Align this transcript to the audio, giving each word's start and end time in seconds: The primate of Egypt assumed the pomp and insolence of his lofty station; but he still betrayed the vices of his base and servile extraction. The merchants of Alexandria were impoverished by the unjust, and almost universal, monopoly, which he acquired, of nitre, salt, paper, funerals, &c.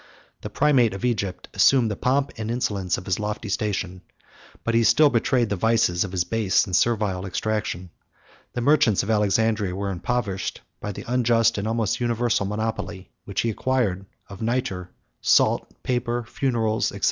The 0.41 0.49
primate 0.49 0.95
of 0.95 1.05
Egypt 1.05 1.47
assumed 1.53 1.91
the 1.91 1.95
pomp 1.95 2.31
and 2.35 2.49
insolence 2.49 2.97
of 2.97 3.05
his 3.05 3.19
lofty 3.19 3.49
station; 3.49 4.01
but 4.63 4.73
he 4.73 4.83
still 4.83 5.11
betrayed 5.11 5.49
the 5.49 5.55
vices 5.55 6.03
of 6.03 6.11
his 6.11 6.23
base 6.23 6.65
and 6.65 6.75
servile 6.75 7.23
extraction. 7.23 7.91
The 8.53 8.61
merchants 8.61 9.03
of 9.03 9.11
Alexandria 9.11 9.75
were 9.75 9.91
impoverished 9.91 10.61
by 10.79 10.91
the 10.91 11.05
unjust, 11.07 11.59
and 11.59 11.67
almost 11.67 11.99
universal, 11.99 12.47
monopoly, 12.47 13.11
which 13.25 13.41
he 13.41 13.51
acquired, 13.51 14.07
of 14.27 14.41
nitre, 14.41 14.89
salt, 15.21 15.71
paper, 15.83 16.23
funerals, 16.27 16.87
&c. 16.87 16.99